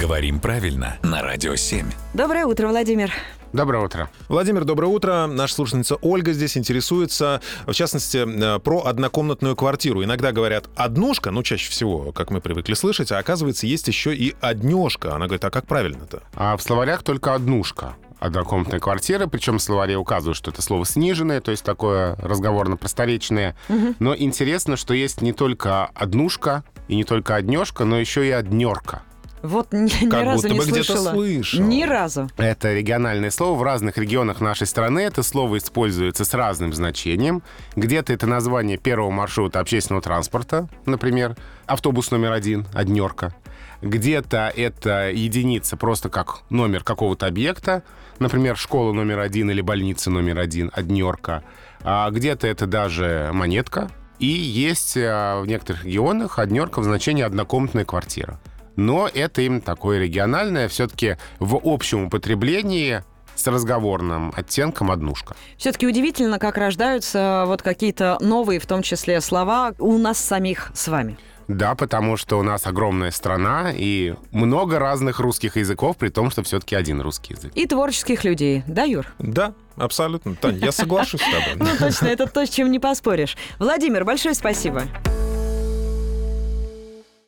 Говорим 0.00 0.40
правильно 0.40 0.98
на 1.02 1.22
Радио 1.22 1.54
7. 1.54 1.86
Доброе 2.14 2.46
утро, 2.46 2.66
Владимир. 2.66 3.12
Доброе 3.52 3.84
утро. 3.84 4.10
Владимир, 4.28 4.64
доброе 4.64 4.88
утро. 4.88 5.26
Наша 5.28 5.54
слушательница 5.54 5.94
Ольга 5.96 6.32
здесь 6.32 6.56
интересуется, 6.58 7.40
в 7.66 7.72
частности, 7.72 8.16
э, 8.26 8.58
про 8.58 8.86
однокомнатную 8.86 9.54
квартиру. 9.54 10.02
Иногда 10.02 10.32
говорят 10.32 10.68
«однушка», 10.74 11.30
ну, 11.30 11.44
чаще 11.44 11.70
всего, 11.70 12.10
как 12.10 12.32
мы 12.32 12.40
привыкли 12.40 12.74
слышать, 12.74 13.12
а 13.12 13.18
оказывается, 13.18 13.68
есть 13.68 13.86
еще 13.86 14.14
и 14.14 14.34
«однешка». 14.40 15.14
Она 15.14 15.26
говорит, 15.26 15.44
а 15.44 15.50
как 15.50 15.66
правильно-то? 15.66 16.24
А 16.34 16.56
в 16.56 16.62
словарях 16.62 17.04
только 17.04 17.32
однушка 17.32 17.94
однокомнатной 18.18 18.80
квартиры, 18.80 19.28
причем 19.28 19.58
в 19.58 19.62
словаре 19.62 19.96
указывают, 19.96 20.36
что 20.36 20.50
это 20.50 20.62
слово 20.62 20.84
сниженное, 20.86 21.40
то 21.40 21.50
есть 21.50 21.62
такое 21.62 22.16
разговорно-просторечное. 22.16 23.54
Угу. 23.68 23.94
Но 24.00 24.16
интересно, 24.16 24.76
что 24.76 24.94
есть 24.94 25.20
не 25.20 25.32
только 25.32 25.86
однушка 25.94 26.64
и 26.88 26.96
не 26.96 27.04
только 27.04 27.36
однешка, 27.36 27.84
но 27.84 27.98
еще 27.98 28.26
и 28.26 28.30
однерка. 28.30 29.02
Вот 29.44 29.74
ни, 29.74 29.88
как 29.88 30.22
ни 30.22 30.24
разу 30.24 30.48
будто 30.48 30.54
не 30.54 30.58
бы 30.58 30.64
слышала. 30.64 31.10
слышал. 31.10 31.60
Ни 31.60 31.84
разу. 31.84 32.30
Это 32.38 32.72
региональное 32.72 33.30
слово. 33.30 33.58
В 33.58 33.62
разных 33.62 33.98
регионах 33.98 34.40
нашей 34.40 34.66
страны 34.66 35.00
это 35.00 35.22
слово 35.22 35.58
используется 35.58 36.24
с 36.24 36.32
разным 36.32 36.72
значением. 36.72 37.42
Где-то 37.76 38.14
это 38.14 38.26
название 38.26 38.78
первого 38.78 39.10
маршрута 39.10 39.60
общественного 39.60 40.00
транспорта, 40.00 40.66
например, 40.86 41.36
автобус 41.66 42.10
номер 42.10 42.32
один, 42.32 42.66
однерка. 42.72 43.34
Где-то 43.82 44.50
это 44.56 45.10
единица 45.10 45.76
просто 45.76 46.08
как 46.08 46.40
номер 46.48 46.82
какого-то 46.82 47.26
объекта, 47.26 47.82
например, 48.20 48.56
школа 48.56 48.94
номер 48.94 49.18
один 49.18 49.50
или 49.50 49.60
больница 49.60 50.10
номер 50.10 50.38
один, 50.38 50.70
однерка. 50.72 51.44
А 51.82 52.08
где-то 52.10 52.46
это 52.46 52.66
даже 52.66 53.28
монетка. 53.34 53.90
И 54.18 54.26
есть 54.26 54.96
а, 54.96 55.42
в 55.42 55.46
некоторых 55.46 55.84
регионах 55.84 56.38
однерка 56.38 56.80
в 56.80 56.84
значении 56.84 57.22
однокомнатная 57.22 57.84
квартира 57.84 58.40
но 58.76 59.08
это 59.12 59.42
им 59.42 59.60
такое 59.60 59.98
региональное, 59.98 60.68
все-таки 60.68 61.16
в 61.38 61.60
общем 61.62 62.06
употреблении 62.06 63.02
с 63.34 63.46
разговорным 63.46 64.32
оттенком 64.36 64.90
однушка. 64.90 65.34
Все-таки 65.56 65.86
удивительно, 65.86 66.38
как 66.38 66.56
рождаются 66.56 67.44
вот 67.46 67.62
какие-то 67.62 68.16
новые, 68.20 68.60
в 68.60 68.66
том 68.66 68.82
числе, 68.82 69.20
слова 69.20 69.74
у 69.78 69.98
нас 69.98 70.18
самих 70.18 70.70
с 70.74 70.88
вами. 70.88 71.18
Да, 71.48 71.74
потому 71.74 72.16
что 72.16 72.38
у 72.38 72.42
нас 72.42 72.66
огромная 72.66 73.10
страна 73.10 73.70
и 73.74 74.14
много 74.30 74.78
разных 74.78 75.20
русских 75.20 75.56
языков, 75.56 75.96
при 75.98 76.08
том, 76.08 76.30
что 76.30 76.42
все-таки 76.42 76.74
один 76.74 77.02
русский 77.02 77.34
язык. 77.34 77.52
И 77.54 77.66
творческих 77.66 78.24
людей, 78.24 78.62
да, 78.66 78.84
Юр? 78.84 79.06
Да, 79.18 79.52
абсолютно. 79.76 80.36
Тань, 80.36 80.56
я 80.56 80.72
соглашусь 80.72 81.20
с 81.20 81.24
тобой. 81.24 81.54
Ну, 81.56 81.66
точно, 81.78 82.06
это 82.06 82.26
то, 82.26 82.46
с 82.46 82.50
чем 82.50 82.70
не 82.70 82.78
поспоришь. 82.78 83.36
Владимир, 83.58 84.04
большое 84.04 84.34
спасибо. 84.34 84.84